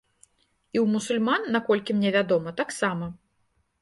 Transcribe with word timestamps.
І 0.29 0.77
ў 0.83 0.93
мусульман, 0.93 1.45
наколькі 1.57 1.97
мне 1.99 2.09
вядома, 2.17 2.55
таксама. 2.63 3.15